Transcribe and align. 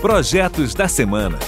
Projetos 0.00 0.74
da 0.74 0.86
Semana. 0.86 1.40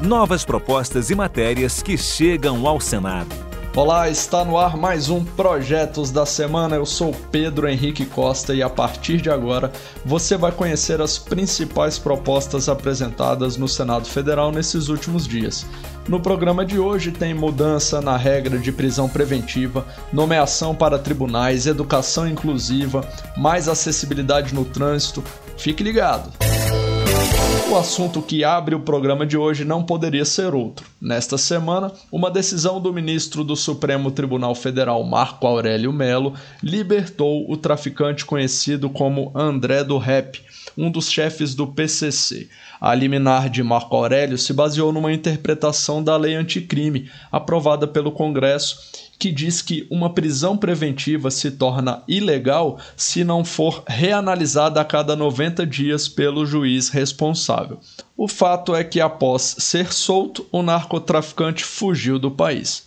Novas 0.00 0.42
propostas 0.42 1.10
e 1.10 1.14
matérias 1.14 1.82
que 1.82 1.98
chegam 1.98 2.66
ao 2.66 2.80
Senado. 2.80 3.28
Olá, 3.76 4.08
está 4.08 4.42
no 4.42 4.56
ar 4.56 4.74
mais 4.74 5.10
um 5.10 5.22
Projetos 5.22 6.10
da 6.10 6.24
Semana. 6.24 6.76
Eu 6.76 6.86
sou 6.86 7.14
Pedro 7.30 7.68
Henrique 7.68 8.06
Costa 8.06 8.54
e 8.54 8.62
a 8.62 8.70
partir 8.70 9.20
de 9.20 9.28
agora 9.28 9.70
você 10.02 10.34
vai 10.34 10.50
conhecer 10.50 11.02
as 11.02 11.18
principais 11.18 11.98
propostas 11.98 12.70
apresentadas 12.70 13.58
no 13.58 13.68
Senado 13.68 14.08
Federal 14.08 14.50
nesses 14.50 14.88
últimos 14.88 15.28
dias. 15.28 15.66
No 16.08 16.20
programa 16.20 16.64
de 16.64 16.78
hoje 16.78 17.12
tem 17.12 17.34
mudança 17.34 18.00
na 18.00 18.16
regra 18.16 18.58
de 18.58 18.72
prisão 18.72 19.10
preventiva, 19.10 19.86
nomeação 20.10 20.74
para 20.74 20.98
tribunais, 20.98 21.66
educação 21.66 22.26
inclusiva, 22.26 23.06
mais 23.36 23.68
acessibilidade 23.68 24.54
no 24.54 24.64
trânsito. 24.64 25.22
Fique 25.58 25.84
ligado! 25.84 26.51
O 27.72 27.76
assunto 27.78 28.20
que 28.20 28.44
abre 28.44 28.74
o 28.74 28.80
programa 28.80 29.24
de 29.24 29.34
hoje 29.34 29.64
não 29.64 29.82
poderia 29.82 30.26
ser 30.26 30.54
outro. 30.54 30.86
Nesta 31.00 31.38
semana, 31.38 31.90
uma 32.12 32.30
decisão 32.30 32.78
do 32.78 32.92
ministro 32.92 33.42
do 33.42 33.56
Supremo 33.56 34.10
Tribunal 34.10 34.54
Federal, 34.54 35.02
Marco 35.04 35.46
Aurélio 35.46 35.90
Melo, 35.90 36.34
libertou 36.62 37.50
o 37.50 37.56
traficante 37.56 38.26
conhecido 38.26 38.90
como 38.90 39.32
André 39.34 39.82
do 39.82 39.96
Rep, 39.96 40.38
um 40.76 40.90
dos 40.90 41.10
chefes 41.10 41.54
do 41.54 41.66
PCC. 41.66 42.48
A 42.80 42.94
liminar 42.94 43.48
de 43.48 43.62
Marco 43.62 43.96
Aurélio 43.96 44.38
se 44.38 44.52
baseou 44.52 44.92
numa 44.92 45.12
interpretação 45.12 46.02
da 46.02 46.16
lei 46.16 46.34
anticrime, 46.34 47.10
aprovada 47.30 47.86
pelo 47.86 48.12
Congresso 48.12 48.92
que 49.22 49.30
diz 49.30 49.62
que 49.62 49.86
uma 49.88 50.12
prisão 50.12 50.56
preventiva 50.56 51.30
se 51.30 51.52
torna 51.52 52.02
ilegal 52.08 52.80
se 52.96 53.22
não 53.22 53.44
for 53.44 53.84
reanalisada 53.86 54.80
a 54.80 54.84
cada 54.84 55.14
90 55.14 55.64
dias 55.64 56.08
pelo 56.08 56.44
juiz 56.44 56.88
responsável. 56.88 57.78
O 58.16 58.26
fato 58.26 58.74
é 58.74 58.82
que, 58.82 59.00
após 59.00 59.54
ser 59.60 59.92
solto, 59.92 60.44
o 60.50 60.60
narcotraficante 60.60 61.62
fugiu 61.64 62.18
do 62.18 62.32
país. 62.32 62.84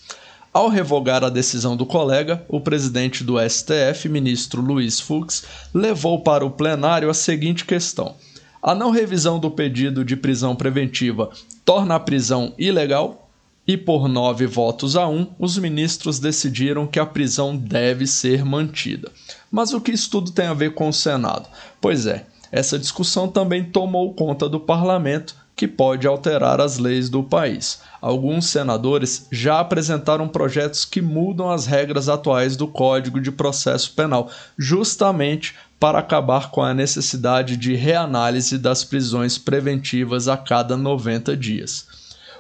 Ao 0.56 0.70
revogar 0.70 1.22
a 1.22 1.30
decisão 1.30 1.76
do 1.76 1.86
colega, 1.86 2.46
o 2.48 2.62
presidente 2.62 3.26
do 3.26 3.36
STF, 3.38 4.08
ministro 4.08 4.62
Luiz 4.62 5.02
Fux, 5.02 5.44
levou 5.74 6.22
para 6.22 6.46
o 6.46 6.50
plenário 6.50 7.10
a 7.10 7.14
seguinte 7.14 7.66
questão: 7.66 8.16
a 8.64 8.74
não 8.74 8.90
revisão 8.90 9.38
do 9.38 9.52
pedido 9.52 10.06
de 10.06 10.16
prisão 10.16 10.56
preventiva 10.56 11.30
torna 11.66 11.96
a 11.96 12.00
prisão 12.00 12.54
ilegal? 12.58 13.30
e 13.68 13.76
por 13.76 14.08
nove 14.08 14.46
votos 14.46 14.96
a 14.96 15.08
um, 15.08 15.28
os 15.40 15.58
ministros 15.58 16.20
decidiram 16.20 16.86
que 16.86 17.00
a 17.00 17.06
prisão 17.06 17.58
deve 17.58 18.06
ser 18.06 18.46
mantida. 18.46 19.12
Mas 19.52 19.74
o 19.74 19.82
que 19.82 19.92
isso 19.92 20.10
tudo 20.12 20.32
tem 20.32 20.46
a 20.46 20.54
ver 20.54 20.76
com 20.76 20.88
o 20.88 20.94
Senado? 20.94 21.50
Pois 21.82 22.06
é, 22.06 22.28
essa 22.52 22.78
discussão 22.78 23.28
também 23.28 23.64
tomou 23.64 24.14
conta 24.14 24.48
do 24.48 24.60
parlamento, 24.60 25.36
que 25.56 25.68
pode 25.68 26.06
alterar 26.06 26.60
as 26.60 26.78
leis 26.78 27.10
do 27.10 27.24
país. 27.24 27.80
Alguns 28.02 28.48
senadores 28.48 29.28
já 29.32 29.60
apresentaram 29.60 30.28
projetos 30.28 30.84
que 30.84 31.02
mudam 31.02 31.50
as 31.50 31.66
regras 31.66 32.10
atuais 32.10 32.58
do 32.58 32.68
Código 32.68 33.22
de 33.22 33.32
Processo 33.32 33.94
Penal, 33.94 34.30
justamente 34.58 35.56
para 35.80 36.00
acabar 36.00 36.52
com 36.52 36.62
a 36.62 36.74
necessidade 36.74 37.56
de 37.56 37.76
reanálise 37.76 38.58
das 38.58 38.84
prisões 38.84 39.38
preventivas 39.38 40.28
a 40.28 40.36
cada 40.36 40.76
90 40.76 41.36
dias. 41.38 41.88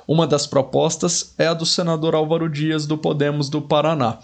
Uma 0.08 0.28
das 0.28 0.46
propostas 0.46 1.34
é 1.38 1.48
a 1.48 1.54
do 1.54 1.66
senador 1.66 2.14
Álvaro 2.14 2.48
Dias, 2.48 2.86
do 2.86 2.98
Podemos 2.98 3.50
do 3.50 3.62
Paraná. 3.62 4.20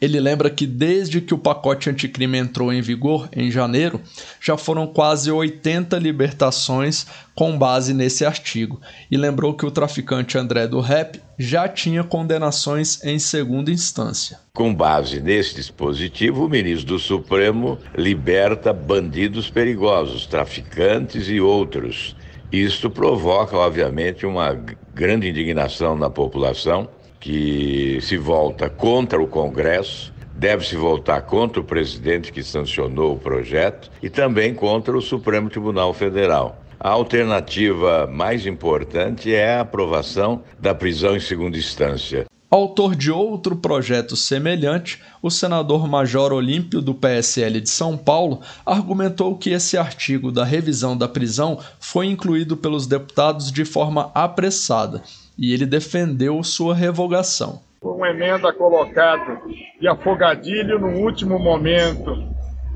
Ele 0.00 0.20
lembra 0.20 0.50
que 0.50 0.66
desde 0.66 1.20
que 1.20 1.34
o 1.34 1.38
pacote 1.38 1.88
anticrime 1.88 2.38
entrou 2.38 2.72
em 2.72 2.80
vigor, 2.80 3.28
em 3.34 3.50
janeiro, 3.50 4.00
já 4.40 4.56
foram 4.56 4.86
quase 4.86 5.30
80 5.30 5.98
libertações 5.98 7.06
com 7.34 7.56
base 7.56 7.94
nesse 7.94 8.24
artigo. 8.24 8.80
E 9.10 9.16
lembrou 9.16 9.54
que 9.54 9.66
o 9.66 9.70
traficante 9.70 10.38
André 10.38 10.66
do 10.66 10.80
Rep 10.80 11.20
já 11.38 11.68
tinha 11.68 12.02
condenações 12.02 13.02
em 13.04 13.18
segunda 13.18 13.70
instância. 13.70 14.38
Com 14.54 14.74
base 14.74 15.20
nesse 15.20 15.54
dispositivo, 15.54 16.44
o 16.44 16.48
ministro 16.48 16.94
do 16.94 16.98
Supremo 16.98 17.78
liberta 17.96 18.72
bandidos 18.72 19.50
perigosos, 19.50 20.26
traficantes 20.26 21.28
e 21.28 21.40
outros 21.40 22.16
isto 22.52 22.88
provoca, 22.88 23.56
obviamente, 23.56 24.24
uma 24.24 24.52
grande 24.94 25.28
indignação 25.28 25.96
na 25.96 26.08
população 26.08 26.88
que 27.20 27.98
se 28.02 28.16
volta 28.16 28.68
contra 28.68 29.20
o 29.20 29.26
Congresso, 29.26 30.12
deve 30.36 30.66
se 30.66 30.76
voltar 30.76 31.22
contra 31.22 31.60
o 31.60 31.64
presidente 31.64 32.32
que 32.32 32.42
sancionou 32.42 33.14
o 33.14 33.18
projeto 33.18 33.90
e 34.02 34.10
também 34.10 34.54
contra 34.54 34.96
o 34.96 35.02
Supremo 35.02 35.48
Tribunal 35.48 35.94
Federal. 35.94 36.62
A 36.78 36.90
alternativa 36.90 38.06
mais 38.06 38.46
importante 38.46 39.34
é 39.34 39.54
a 39.54 39.62
aprovação 39.62 40.42
da 40.60 40.74
prisão 40.74 41.16
em 41.16 41.20
segunda 41.20 41.56
instância. 41.56 42.26
Autor 42.48 42.94
de 42.94 43.10
outro 43.10 43.56
projeto 43.56 44.14
semelhante, 44.14 45.02
o 45.20 45.30
senador 45.30 45.88
Major 45.88 46.32
Olímpio, 46.32 46.80
do 46.80 46.94
PSL 46.94 47.60
de 47.60 47.68
São 47.68 47.96
Paulo, 47.96 48.40
argumentou 48.64 49.36
que 49.36 49.50
esse 49.50 49.76
artigo 49.76 50.30
da 50.30 50.44
revisão 50.44 50.96
da 50.96 51.08
prisão 51.08 51.58
foi 51.80 52.06
incluído 52.06 52.56
pelos 52.56 52.86
deputados 52.86 53.50
de 53.50 53.64
forma 53.64 54.12
apressada 54.14 55.02
e 55.38 55.52
ele 55.52 55.66
defendeu 55.66 56.42
sua 56.42 56.74
revogação. 56.74 57.60
Uma 57.82 58.10
emenda 58.10 58.52
colocada 58.52 59.40
de 59.80 59.86
afogadilho 59.86 60.78
no 60.78 60.98
último 60.98 61.38
momento 61.38 62.16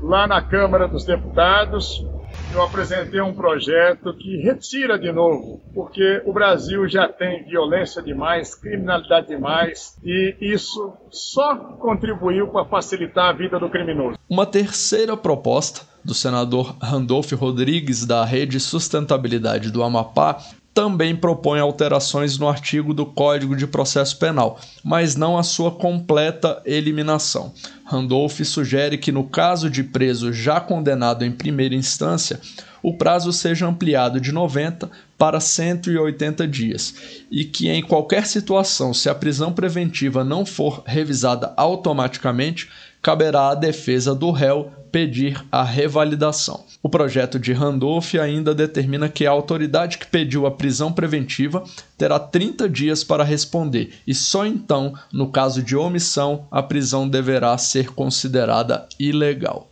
lá 0.01 0.25
na 0.25 0.41
Câmara 0.41 0.87
dos 0.87 1.05
Deputados 1.05 2.05
eu 2.53 2.61
apresentei 2.61 3.21
um 3.21 3.33
projeto 3.33 4.13
que 4.13 4.37
retira 4.37 4.99
de 4.99 5.11
novo, 5.11 5.61
porque 5.73 6.21
o 6.25 6.33
Brasil 6.33 6.87
já 6.87 7.07
tem 7.07 7.45
violência 7.45 8.01
demais, 8.01 8.55
criminalidade 8.55 9.27
demais, 9.27 9.97
e 10.03 10.35
isso 10.41 10.93
só 11.09 11.55
contribuiu 11.55 12.47
para 12.47 12.65
facilitar 12.65 13.29
a 13.29 13.33
vida 13.33 13.59
do 13.59 13.69
criminoso. 13.69 14.17
Uma 14.29 14.45
terceira 14.45 15.15
proposta 15.15 15.81
do 16.03 16.13
senador 16.13 16.75
Randolph 16.81 17.31
Rodrigues, 17.33 18.05
da 18.05 18.25
Rede 18.25 18.59
Sustentabilidade 18.59 19.71
do 19.71 19.83
Amapá, 19.83 20.37
também 20.73 21.15
propõe 21.15 21.59
alterações 21.59 22.37
no 22.37 22.47
artigo 22.47 22.93
do 22.93 23.05
Código 23.05 23.55
de 23.55 23.67
Processo 23.67 24.17
Penal, 24.17 24.59
mas 24.83 25.15
não 25.15 25.37
a 25.37 25.43
sua 25.43 25.71
completa 25.71 26.61
eliminação. 26.65 27.53
Randolph 27.91 28.39
sugere 28.45 28.97
que, 28.97 29.11
no 29.11 29.25
caso 29.25 29.69
de 29.69 29.83
preso 29.83 30.31
já 30.31 30.61
condenado 30.61 31.25
em 31.25 31.31
primeira 31.31 31.75
instância, 31.75 32.39
o 32.81 32.93
prazo 32.93 33.33
seja 33.33 33.67
ampliado 33.67 34.19
de 34.19 34.31
90 34.31 34.89
para 35.17 35.41
180 35.41 36.47
dias 36.47 36.95
e 37.29 37.43
que, 37.43 37.67
em 37.69 37.83
qualquer 37.83 38.25
situação, 38.25 38.93
se 38.93 39.09
a 39.09 39.13
prisão 39.13 39.51
preventiva 39.51 40.23
não 40.23 40.45
for 40.45 40.81
revisada 40.85 41.53
automaticamente, 41.57 42.69
caberá 43.01 43.49
à 43.49 43.55
defesa 43.55 44.15
do 44.15 44.31
réu 44.31 44.71
pedir 44.91 45.43
a 45.51 45.63
revalidação. 45.63 46.65
O 46.83 46.89
projeto 46.89 47.37
de 47.37 47.53
Randolph 47.53 48.15
ainda 48.15 48.55
determina 48.55 49.07
que 49.07 49.25
a 49.25 49.31
autoridade 49.31 49.97
que 49.97 50.07
pediu 50.07 50.45
a 50.45 50.51
prisão 50.51 50.91
preventiva 50.91 51.63
terá 52.01 52.17
30 52.17 52.67
dias 52.67 53.03
para 53.03 53.23
responder 53.23 53.93
e 54.07 54.15
só 54.15 54.43
então, 54.43 54.95
no 55.13 55.31
caso 55.31 55.61
de 55.61 55.75
omissão, 55.75 56.47
a 56.49 56.63
prisão 56.63 57.07
deverá 57.07 57.55
ser 57.59 57.91
considerada 57.91 58.87
ilegal. 58.99 59.70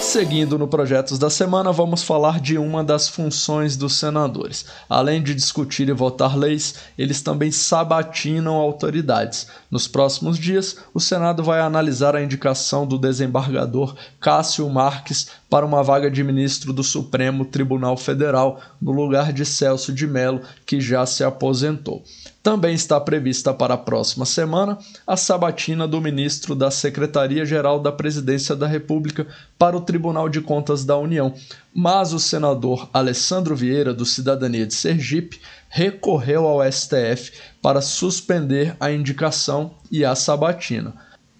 Seguindo 0.00 0.58
no 0.58 0.66
Projetos 0.66 1.18
da 1.18 1.28
Semana, 1.28 1.70
vamos 1.70 2.02
falar 2.02 2.40
de 2.40 2.56
uma 2.56 2.82
das 2.82 3.08
funções 3.08 3.76
dos 3.76 3.92
senadores. 3.94 4.64
Além 4.88 5.22
de 5.22 5.34
discutir 5.34 5.88
e 5.88 5.92
votar 5.92 6.36
leis, 6.36 6.76
eles 6.96 7.20
também 7.20 7.50
sabatinam 7.52 8.54
autoridades. 8.54 9.48
Nos 9.70 9.86
próximos 9.86 10.38
dias, 10.38 10.78
o 10.94 10.98
Senado 10.98 11.44
vai 11.44 11.60
analisar 11.60 12.16
a 12.16 12.22
indicação 12.22 12.86
do 12.86 12.98
desembargador 12.98 13.94
Cássio 14.18 14.68
Marques 14.70 15.28
para 15.50 15.66
uma 15.66 15.82
vaga 15.82 16.10
de 16.10 16.24
ministro 16.24 16.72
do 16.72 16.82
Supremo 16.82 17.44
Tribunal 17.44 17.96
Federal, 17.96 18.60
no 18.80 18.92
lugar 18.92 19.32
de 19.32 19.44
Celso 19.44 19.92
de 19.92 20.06
Mello, 20.06 20.40
que 20.64 20.80
já 20.80 21.04
se 21.04 21.22
aposentou. 21.22 22.02
Também 22.42 22.74
está 22.74 23.00
prevista 23.00 23.52
para 23.52 23.74
a 23.74 23.78
próxima 23.78 24.24
semana 24.24 24.78
a 25.06 25.16
sabatina 25.16 25.88
do 25.88 26.00
ministro 26.00 26.54
da 26.54 26.70
Secretaria-Geral 26.70 27.80
da 27.80 27.90
Presidência 27.90 28.54
da 28.54 28.66
República 28.66 29.26
para 29.58 29.76
o 29.76 29.80
Tribunal 29.80 30.28
de 30.28 30.40
Contas 30.40 30.84
da 30.84 30.96
União, 30.96 31.34
mas 31.74 32.12
o 32.12 32.20
senador 32.20 32.88
Alessandro 32.92 33.56
Vieira, 33.56 33.92
do 33.92 34.06
Cidadania 34.06 34.66
de 34.66 34.74
Sergipe, 34.74 35.40
recorreu 35.68 36.46
ao 36.46 36.60
STF 36.72 37.32
para 37.60 37.80
suspender 37.80 38.76
a 38.78 38.90
indicação 38.90 39.74
e 39.90 40.04
a 40.04 40.14
sabatina. 40.14 40.94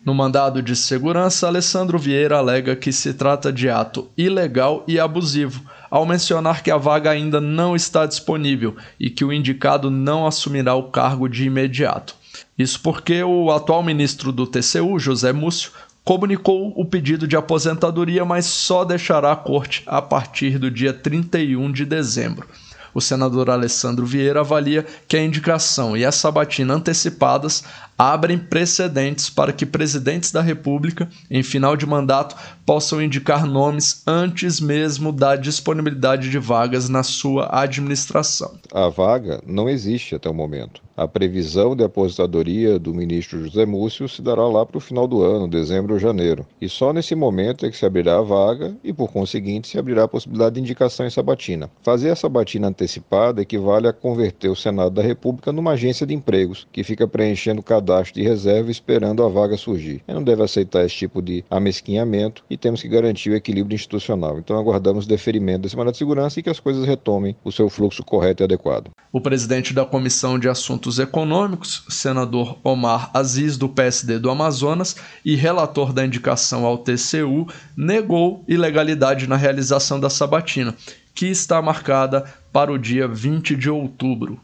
No 0.05 0.15
mandado 0.15 0.63
de 0.63 0.75
segurança, 0.75 1.47
Alessandro 1.47 1.99
Vieira 1.99 2.39
alega 2.39 2.75
que 2.75 2.93
se 2.93 3.13
trata 3.15 3.53
de 3.53 3.69
ato 3.69 4.09
ilegal 4.17 4.83
e 4.89 4.99
abusivo, 4.99 5.63
ao 5.91 6.07
mencionar 6.07 6.63
que 6.63 6.71
a 6.71 6.77
vaga 6.77 7.11
ainda 7.11 7.41
não 7.41 7.75
está 7.75 8.07
disponível 8.07 8.77
e 8.99 9.11
que 9.11 9.25
o 9.25 9.33
indicado 9.33 9.91
não 9.91 10.27
assumirá 10.27 10.75
o 10.75 10.85
cargo 10.85 11.29
de 11.29 11.45
imediato. 11.45 12.15
Isso 12.59 12.81
porque 12.81 13.23
o 13.23 13.51
atual 13.51 13.83
ministro 13.83 14.33
do 14.33 14.47
TCU, 14.47 14.99
José 14.99 15.33
Múcio, 15.33 15.71
comunicou 16.05 16.73
o 16.75 16.85
pedido 16.85 17.29
de 17.29 17.37
aposentadoria, 17.37 18.25
mas 18.25 18.47
só 18.47 18.85
deixará 18.85 19.33
a 19.33 19.37
corte 19.37 19.83
a 19.87 20.01
partir 20.01 20.59
do 20.59 20.71
dia 20.71 20.93
31 20.93 21.71
de 21.71 21.85
dezembro. 21.85 22.49
O 22.95 23.01
senador 23.01 23.51
Alessandro 23.51 24.07
Vieira 24.07 24.41
avalia 24.41 24.87
que 25.07 25.17
a 25.17 25.23
indicação 25.23 25.97
e 25.97 26.05
a 26.05 26.11
sabatina 26.11 26.75
antecipadas 26.75 27.63
abrem 27.99 28.39
precedentes 28.39 29.29
para 29.29 29.53
que 29.53 29.67
presidentes 29.67 30.31
da 30.31 30.41
República, 30.41 31.09
em 31.29 31.43
final 31.43 31.77
de 31.77 31.85
mandato, 31.85 32.37
possam 32.65 33.03
indicar 33.03 33.45
nomes 33.45 34.03
antes 34.07 34.61
mesmo 34.61 35.13
da 35.13 35.35
disponibilidade 35.35 36.31
de 36.31 36.39
vagas 36.39 36.89
na 36.89 37.03
sua 37.03 37.49
administração. 37.51 38.55
A 38.73 38.89
vaga 38.89 39.43
não 39.45 39.69
existe 39.69 40.15
até 40.15 40.31
o 40.31 40.35
momento. 40.35 40.81
A 40.99 41.07
previsão 41.07 41.77
de 41.77 41.85
aposentadoria 41.85 42.77
do 42.77 42.93
ministro 42.93 43.45
José 43.45 43.65
Múcio 43.65 44.09
se 44.09 44.21
dará 44.21 44.49
lá 44.49 44.67
para 44.67 44.79
o 44.79 44.81
final 44.81 45.07
do 45.07 45.23
ano, 45.23 45.47
dezembro 45.47 45.95
ou 45.95 46.01
janeiro. 46.01 46.45
E 46.61 46.69
só 46.69 46.93
nesse 46.93 47.15
momento 47.15 47.65
é 47.65 47.71
que 47.71 47.77
se 47.77 47.87
abrirá 47.87 48.19
a 48.19 48.23
vaga 48.23 48.77
e, 48.83 48.93
por 48.93 49.13
conseguinte, 49.13 49.69
se 49.69 49.79
abrirá 49.79 50.05
a 50.05 50.09
possibilidade 50.09 50.57
de 50.57 50.61
indicação 50.61 51.07
em 51.07 51.11
sabatina. 51.11 51.71
Fazer 51.85 52.11
a 52.11 52.17
sabatina 52.17 52.67
antecipada 52.67 53.41
equivale 53.41 53.87
a 53.87 53.93
converter 53.93 54.49
o 54.49 54.57
Senado 54.57 54.91
da 54.91 55.03
República 55.03 55.53
numa 55.53 55.71
agência 55.71 56.05
de 56.05 56.15
empregos, 56.15 56.67
que 56.73 56.83
fica 56.83 57.07
preenchendo 57.07 57.63
cadastro 57.89 58.15
de 58.15 58.23
reserva 58.23 58.71
esperando 58.71 59.25
a 59.25 59.29
vaga 59.29 59.57
surgir. 59.57 60.03
Eu 60.07 60.17
não 60.17 60.23
deve 60.23 60.43
aceitar 60.43 60.85
esse 60.85 60.95
tipo 60.95 61.23
de 61.23 61.43
amesquinhamento 61.51 62.45
e 62.51 62.57
temos 62.57 62.83
que 62.83 62.89
garantir 62.89 63.31
o 63.31 63.35
equilíbrio 63.35 63.75
institucional. 63.75 64.39
Então 64.39 64.59
aguardamos 64.59 65.07
o 65.07 65.09
deferimento 65.09 65.63
desse 65.63 65.77
mandato 65.77 65.95
de 65.95 65.99
segurança 65.99 66.39
e 66.39 66.43
que 66.43 66.51
as 66.51 66.61
coisas 66.61 66.87
retomem 66.87 67.35
o 67.43 67.51
seu 67.51 67.71
fluxo 67.71 68.05
correto 68.05 68.43
e 68.43 68.45
adequado. 68.45 68.91
O 69.11 69.21
presidente 69.21 69.73
da 69.73 69.87
Comissão 69.87 70.39
de 70.39 70.49
Assuntos 70.49 70.99
Econômicos, 70.99 71.85
senador 71.89 72.59
Omar 72.63 73.11
Aziz, 73.15 73.57
do 73.57 73.69
PSD 73.69 74.19
do 74.19 74.31
Amazonas, 74.31 74.97
e 75.25 75.35
relator 75.35 75.93
da 75.93 76.05
indicação 76.05 76.67
ao 76.67 76.79
TCU, 76.79 77.47
negou 77.77 78.45
ilegalidade 78.47 79.27
na 79.27 79.37
realização 79.37 79.99
da 79.99 80.11
sabatina, 80.11 80.75
que 81.15 81.27
está 81.27 81.63
marcada 81.63 82.25
para 82.53 82.71
o 82.71 82.79
dia 82.79 83.09
20 83.09 83.57
de 83.57 83.71
outubro. 83.71 84.39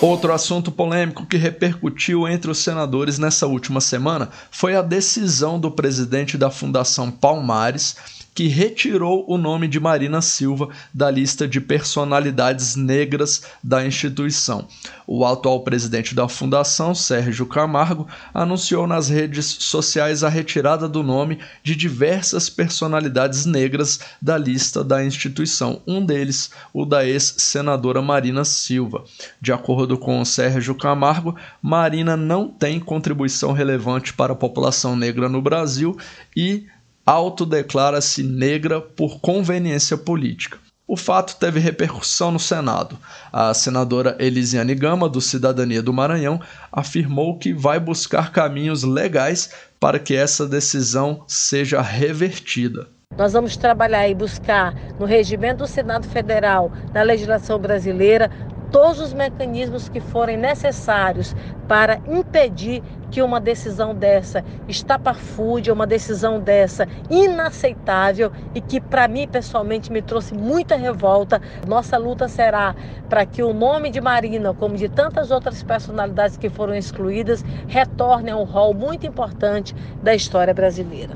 Outro 0.00 0.32
assunto 0.32 0.70
polêmico 0.70 1.26
que 1.26 1.36
repercutiu 1.36 2.28
entre 2.28 2.48
os 2.48 2.58
senadores 2.58 3.18
nessa 3.18 3.48
última 3.48 3.80
semana 3.80 4.30
foi 4.48 4.76
a 4.76 4.82
decisão 4.82 5.58
do 5.58 5.72
presidente 5.72 6.38
da 6.38 6.50
Fundação 6.50 7.10
Palmares 7.10 7.96
que 8.38 8.46
retirou 8.46 9.24
o 9.26 9.36
nome 9.36 9.66
de 9.66 9.80
Marina 9.80 10.22
Silva 10.22 10.68
da 10.94 11.10
lista 11.10 11.48
de 11.48 11.60
personalidades 11.60 12.76
negras 12.76 13.42
da 13.64 13.84
instituição. 13.84 14.68
O 15.08 15.26
atual 15.26 15.64
presidente 15.64 16.14
da 16.14 16.28
fundação, 16.28 16.94
Sérgio 16.94 17.46
Camargo, 17.46 18.06
anunciou 18.32 18.86
nas 18.86 19.08
redes 19.08 19.44
sociais 19.58 20.22
a 20.22 20.28
retirada 20.28 20.88
do 20.88 21.02
nome 21.02 21.40
de 21.64 21.74
diversas 21.74 22.48
personalidades 22.48 23.44
negras 23.44 23.98
da 24.22 24.38
lista 24.38 24.84
da 24.84 25.04
instituição, 25.04 25.82
um 25.84 26.06
deles 26.06 26.52
o 26.72 26.84
da 26.84 27.04
ex-senadora 27.04 28.00
Marina 28.00 28.44
Silva. 28.44 29.02
De 29.40 29.52
acordo 29.52 29.98
com 29.98 30.24
Sérgio 30.24 30.76
Camargo, 30.76 31.34
Marina 31.60 32.16
não 32.16 32.46
tem 32.46 32.78
contribuição 32.78 33.50
relevante 33.50 34.14
para 34.14 34.32
a 34.32 34.36
população 34.36 34.94
negra 34.94 35.28
no 35.28 35.42
Brasil 35.42 35.98
e 36.36 36.68
autodeclara-se 37.08 38.22
negra 38.22 38.82
por 38.82 39.18
conveniência 39.18 39.96
política. 39.96 40.58
O 40.86 40.94
fato 40.94 41.36
teve 41.36 41.58
repercussão 41.58 42.30
no 42.30 42.38
Senado. 42.38 42.98
A 43.32 43.54
senadora 43.54 44.14
Elisiane 44.18 44.74
Gama, 44.74 45.08
do 45.08 45.18
Cidadania 45.18 45.82
do 45.82 45.90
Maranhão, 45.90 46.38
afirmou 46.70 47.38
que 47.38 47.50
vai 47.50 47.80
buscar 47.80 48.30
caminhos 48.30 48.84
legais 48.84 49.54
para 49.80 49.98
que 49.98 50.14
essa 50.14 50.46
decisão 50.46 51.24
seja 51.26 51.80
revertida. 51.80 52.86
Nós 53.16 53.32
vamos 53.32 53.56
trabalhar 53.56 54.06
e 54.06 54.14
buscar 54.14 54.74
no 55.00 55.06
regimento 55.06 55.58
do 55.58 55.66
Senado 55.66 56.06
Federal, 56.06 56.70
na 56.92 57.02
legislação 57.02 57.58
brasileira, 57.58 58.30
todos 58.70 59.00
os 59.00 59.14
mecanismos 59.14 59.88
que 59.88 60.00
forem 60.00 60.36
necessários 60.36 61.34
para 61.66 62.00
impedir 62.06 62.82
que 63.10 63.22
uma 63.22 63.40
decisão 63.40 63.94
dessa 63.94 64.44
estapafúrdia, 64.66 65.72
uma 65.72 65.86
decisão 65.86 66.40
dessa 66.40 66.86
inaceitável 67.10 68.30
e 68.54 68.60
que 68.60 68.80
para 68.80 69.08
mim 69.08 69.26
pessoalmente 69.26 69.90
me 69.90 70.02
trouxe 70.02 70.34
muita 70.34 70.76
revolta. 70.76 71.40
Nossa 71.66 71.96
luta 71.96 72.28
será 72.28 72.74
para 73.08 73.24
que 73.24 73.42
o 73.42 73.52
nome 73.52 73.90
de 73.90 74.00
Marina, 74.00 74.52
como 74.54 74.76
de 74.76 74.88
tantas 74.88 75.30
outras 75.30 75.62
personalidades 75.62 76.36
que 76.36 76.48
foram 76.48 76.74
excluídas, 76.74 77.44
retorne 77.66 78.30
a 78.30 78.36
um 78.36 78.44
rol 78.44 78.74
muito 78.74 79.06
importante 79.06 79.74
da 80.02 80.14
história 80.14 80.52
brasileira. 80.52 81.12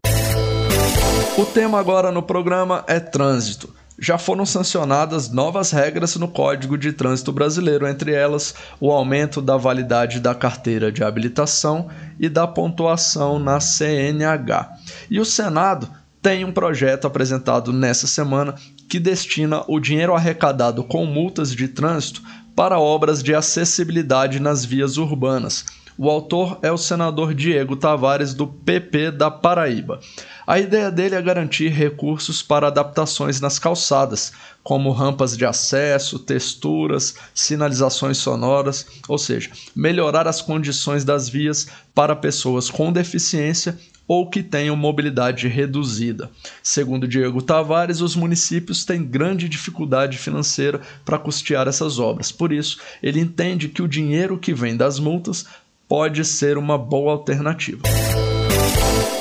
O 1.37 1.47
tema 1.47 1.79
agora 1.79 2.11
no 2.11 2.23
programa 2.23 2.85
é 2.87 3.01
trânsito 3.01 3.82
já 4.03 4.19
foram 4.19 4.45
sancionadas 4.45 5.31
novas 5.31 5.71
regras 5.71 6.17
no 6.17 6.27
Código 6.27 6.77
de 6.77 6.93
Trânsito 6.93 7.31
Brasileiro, 7.31 7.87
entre 7.87 8.13
elas 8.13 8.53
o 8.81 8.91
aumento 8.91 9.41
da 9.41 9.57
validade 9.57 10.19
da 10.19 10.35
carteira 10.35 10.91
de 10.91 11.05
habilitação 11.05 11.89
e 12.19 12.29
da 12.29 12.45
pontuação 12.45 13.39
na 13.39 13.61
CNH. 13.61 14.73
E 15.09 15.21
o 15.21 15.25
Senado 15.25 15.89
tem 16.21 16.45
um 16.45 16.51
projeto 16.51 17.07
apresentado 17.07 17.73
nessa 17.73 18.09
semana 18.09 18.57
que 18.89 18.99
destina 18.99 19.63
o 19.69 19.79
dinheiro 19.79 20.17
arrecadado 20.17 20.83
com 20.83 21.07
multas 21.07 21.55
de 21.55 21.69
trânsito 21.69 22.23
para 22.57 22.81
obras 22.81 23.23
de 23.23 23.33
acessibilidade 23.33 24.41
nas 24.41 24.65
vias 24.65 24.97
urbanas. 24.97 25.65
O 25.99 26.09
autor 26.09 26.59
é 26.63 26.73
o 26.73 26.79
senador 26.79 27.35
Diego 27.35 27.77
Tavares, 27.77 28.33
do 28.33 28.47
PP 28.47 29.11
da 29.11 29.31
Paraíba. 29.31 30.01
A 30.47 30.59
ideia 30.59 30.91
dele 30.91 31.15
é 31.15 31.23
garantir 31.23 31.69
recursos 31.69 32.43
para 32.43 32.69
adaptações 32.69 33.41
nas 33.41 33.59
calçadas, 33.59 34.33
como 34.63 34.91
rampas 34.91 35.37
de 35.37 35.45
acesso, 35.45 36.19
texturas, 36.19 37.15
sinalizações 37.35 38.17
sonoras, 38.17 38.87
ou 39.07 39.19
seja, 39.19 39.51
melhorar 39.75 40.27
as 40.27 40.41
condições 40.41 41.05
das 41.05 41.29
vias 41.29 41.69
para 41.95 42.17
pessoas 42.17 42.71
com 42.71 42.91
deficiência 42.91 43.79
ou 44.07 44.29
que 44.29 44.43
tenham 44.43 44.77
mobilidade 44.77 45.49
reduzida. 45.49 46.31
Segundo 46.63 47.09
Diego 47.09 47.41
Tavares, 47.41 48.01
os 48.01 48.17
municípios 48.17 48.85
têm 48.85 49.05
grande 49.05 49.49
dificuldade 49.49 50.19
financeira 50.19 50.81
para 51.05 51.19
custear 51.19 51.69
essas 51.69 51.99
obras. 51.99 52.33
Por 52.33 52.53
isso, 52.53 52.79
ele 53.03 53.21
entende 53.21 53.69
que 53.69 53.81
o 53.81 53.89
dinheiro 53.89 54.39
que 54.39 54.53
vem 54.53 54.77
das 54.77 54.99
multas 54.99 55.47
pode 55.93 56.25
ser 56.25 56.57
uma 56.57 56.79
boa 56.79 57.13
alternativa. 57.13 57.83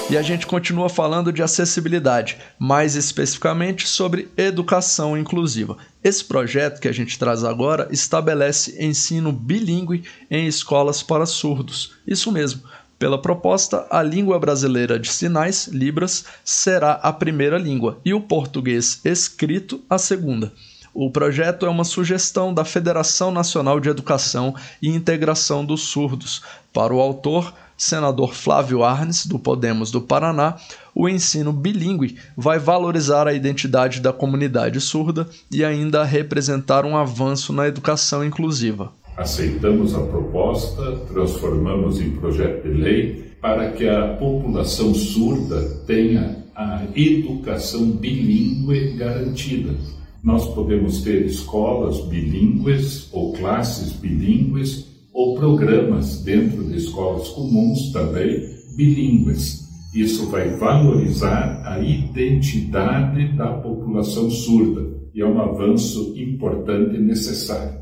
E 0.09 0.17
a 0.17 0.21
gente 0.21 0.47
continua 0.47 0.87
falando 0.87 1.29
de 1.29 1.43
acessibilidade, 1.43 2.37
mais 2.57 2.95
especificamente 2.95 3.85
sobre 3.85 4.29
educação 4.37 5.17
inclusiva. 5.17 5.75
Esse 6.01 6.23
projeto 6.23 6.79
que 6.79 6.87
a 6.87 6.91
gente 6.93 7.19
traz 7.19 7.43
agora 7.43 7.89
estabelece 7.91 8.81
ensino 8.81 9.33
bilíngue 9.33 10.05
em 10.29 10.47
escolas 10.47 11.03
para 11.03 11.25
surdos. 11.25 11.95
Isso 12.07 12.31
mesmo. 12.31 12.61
Pela 12.97 13.21
proposta, 13.21 13.85
a 13.89 14.01
língua 14.01 14.39
brasileira 14.39 14.97
de 14.97 15.11
sinais, 15.11 15.67
Libras, 15.67 16.23
será 16.41 16.93
a 16.93 17.11
primeira 17.11 17.57
língua 17.57 17.99
e 18.05 18.13
o 18.13 18.21
português 18.21 19.01
escrito 19.03 19.83
a 19.89 19.97
segunda. 19.97 20.53
O 20.93 21.09
projeto 21.09 21.65
é 21.65 21.69
uma 21.69 21.85
sugestão 21.85 22.53
da 22.53 22.65
Federação 22.65 23.31
Nacional 23.31 23.79
de 23.79 23.87
Educação 23.87 24.53
e 24.81 24.89
Integração 24.89 25.63
dos 25.63 25.83
Surdos. 25.83 26.41
Para 26.73 26.93
o 26.93 26.99
autor, 26.99 27.53
senador 27.77 28.35
Flávio 28.35 28.83
Arnes, 28.83 29.25
do 29.25 29.39
Podemos 29.39 29.89
do 29.89 30.01
Paraná, 30.01 30.57
o 30.93 31.07
ensino 31.07 31.53
bilíngue 31.53 32.17
vai 32.35 32.59
valorizar 32.59 33.25
a 33.25 33.33
identidade 33.33 34.01
da 34.01 34.11
comunidade 34.11 34.81
surda 34.81 35.29
e 35.49 35.63
ainda 35.63 36.03
representar 36.03 36.85
um 36.85 36.97
avanço 36.97 37.53
na 37.53 37.67
educação 37.67 38.23
inclusiva. 38.23 38.91
Aceitamos 39.15 39.95
a 39.95 40.01
proposta, 40.01 40.97
transformamos 41.07 42.01
em 42.01 42.11
projeto 42.11 42.63
de 42.63 42.73
lei 42.73 43.31
para 43.41 43.71
que 43.71 43.87
a 43.87 44.09
população 44.09 44.93
surda 44.93 45.61
tenha 45.87 46.37
a 46.53 46.83
educação 46.93 47.91
bilíngue 47.91 48.93
garantida. 48.97 50.00
Nós 50.23 50.45
podemos 50.53 51.01
ter 51.01 51.25
escolas 51.25 51.99
bilíngues 52.01 53.09
ou 53.11 53.33
classes 53.33 53.93
bilíngues 53.93 54.85
ou 55.11 55.35
programas 55.35 56.21
dentro 56.21 56.63
de 56.63 56.77
escolas 56.77 57.29
comuns 57.29 57.91
também 57.91 58.39
bilíngues. 58.75 59.67
Isso 59.93 60.27
vai 60.27 60.49
valorizar 60.57 61.63
a 61.65 61.79
identidade 61.79 63.35
da 63.35 63.47
população 63.47 64.29
surda 64.29 64.87
e 65.13 65.21
é 65.21 65.25
um 65.25 65.41
avanço 65.41 66.13
importante 66.15 66.95
e 66.95 66.99
necessário. 66.99 67.81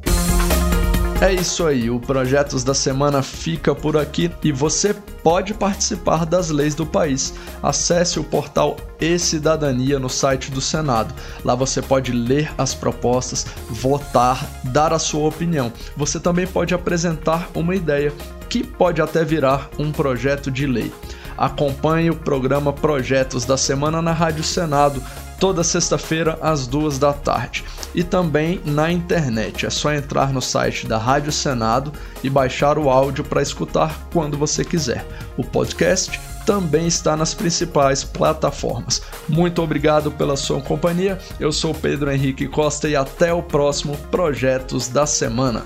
É 1.22 1.34
isso 1.34 1.68
aí, 1.68 1.90
o 1.90 2.00
Projetos 2.00 2.64
da 2.64 2.74
Semana 2.74 3.22
fica 3.22 3.76
por 3.76 3.98
aqui 3.98 4.32
e 4.42 4.54
você 4.54 4.94
pode 5.22 5.54
participar 5.54 6.26
das 6.26 6.50
leis 6.50 6.76
do 6.76 6.86
país. 6.86 7.34
Acesse 7.62 8.22
o 8.22 8.24
portal 8.24 8.78
e-Cidadania 9.02 10.00
no 10.00 10.10
site 10.10 10.50
do 10.50 10.62
Senado. 10.62 11.14
Lá 11.44 11.56
você 11.56 11.82
pode 11.82 12.14
ler 12.14 12.50
as 12.58 12.74
propostas, 12.74 13.46
votar, 13.70 14.50
dar 14.72 14.94
a 14.94 15.00
sua 15.00 15.28
opinião. 15.28 15.74
Você 15.98 16.22
também 16.22 16.48
pode 16.48 16.74
apresentar 16.74 17.50
uma 17.54 17.76
ideia 17.76 18.14
que 18.48 18.64
pode 18.64 19.02
até 19.02 19.26
virar 19.26 19.70
um 19.78 19.92
projeto 19.92 20.50
de 20.50 20.66
lei. 20.66 20.90
Acompanhe 21.38 22.10
o 22.10 22.16
programa 22.16 22.72
Projetos 22.72 23.44
da 23.44 23.58
Semana 23.58 24.02
na 24.02 24.14
Rádio 24.14 24.44
Senado 24.44 25.04
toda 25.40 25.64
sexta-feira 25.64 26.38
às 26.42 26.68
duas 26.68 27.00
da 27.00 27.14
tarde. 27.14 27.64
E 27.96 28.04
também 28.04 28.62
na 28.66 28.92
internet. 28.92 29.66
É 29.66 29.70
só 29.70 29.94
entrar 29.94 30.32
no 30.34 30.42
site 30.42 30.86
da 30.86 30.98
Rádio 30.98 31.32
Senado 31.32 31.92
e 32.24 32.30
baixar 32.30 32.78
o 32.78 32.90
áudio 32.90 33.24
para 33.24 33.42
escutar 33.42 34.08
quando 34.12 34.38
você 34.38 34.64
quiser. 34.64 35.06
O 35.38 35.44
podcast 35.44 36.20
também 36.46 36.88
está 36.88 37.16
nas 37.16 37.34
principais 37.34 38.04
plataformas. 38.04 39.02
Muito 39.28 39.62
obrigado 39.62 40.12
pela 40.12 40.36
sua 40.36 40.62
companhia. 40.62 41.18
Eu 41.40 41.52
sou 41.52 41.74
Pedro 41.74 42.12
Henrique 42.12 42.48
Costa 42.48 42.90
e 42.90 42.96
até 42.96 43.34
o 43.34 43.42
próximo 43.42 43.96
Projetos 44.12 44.88
da 44.88 45.06
Semana. 45.06 45.64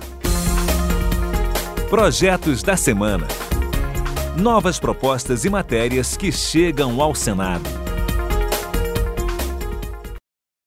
Projetos 1.89 2.61
da 2.63 2.75
Semana. 2.75 3.27
Novas 4.35 4.79
propostas 4.79 5.45
e 5.45 5.49
matérias 5.49 6.17
que 6.17 6.31
chegam 6.31 6.99
ao 7.01 7.13
Senado. 7.13 7.82